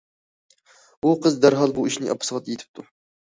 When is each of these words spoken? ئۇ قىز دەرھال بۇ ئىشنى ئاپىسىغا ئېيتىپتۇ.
ئۇ 1.03 1.11
قىز 1.27 1.37
دەرھال 1.45 1.75
بۇ 1.77 1.85
ئىشنى 1.91 2.11
ئاپىسىغا 2.13 2.41
ئېيتىپتۇ. 2.49 2.87